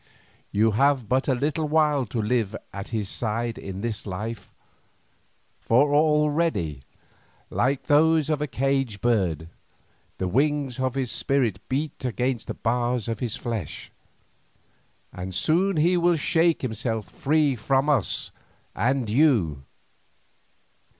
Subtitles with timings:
[0.51, 4.49] You have but a little while to live at his side in this life,
[5.59, 6.81] for already,
[7.51, 9.47] like those of a caged bird,
[10.17, 13.91] the wings of his spirit beat against the bars of the flesh,
[15.13, 18.31] and soon he will shake himself free from us
[18.73, 19.61] and you.